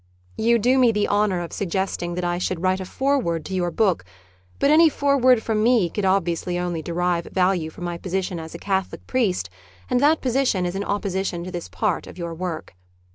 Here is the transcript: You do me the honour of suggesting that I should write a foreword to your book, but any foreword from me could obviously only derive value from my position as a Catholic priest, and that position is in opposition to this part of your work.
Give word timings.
You 0.35 0.57
do 0.57 0.79
me 0.79 0.91
the 0.91 1.07
honour 1.07 1.41
of 1.41 1.53
suggesting 1.53 2.15
that 2.15 2.23
I 2.23 2.39
should 2.39 2.63
write 2.63 2.79
a 2.79 2.85
foreword 2.85 3.45
to 3.45 3.53
your 3.53 3.69
book, 3.69 4.03
but 4.57 4.71
any 4.71 4.89
foreword 4.89 5.43
from 5.43 5.61
me 5.61 5.91
could 5.91 6.05
obviously 6.05 6.57
only 6.57 6.81
derive 6.81 7.25
value 7.25 7.69
from 7.69 7.83
my 7.83 7.99
position 7.99 8.39
as 8.39 8.55
a 8.55 8.57
Catholic 8.57 9.05
priest, 9.05 9.51
and 9.91 9.99
that 9.99 10.19
position 10.19 10.65
is 10.65 10.75
in 10.75 10.83
opposition 10.83 11.43
to 11.43 11.51
this 11.51 11.69
part 11.69 12.07
of 12.07 12.17
your 12.17 12.33
work. 12.33 12.73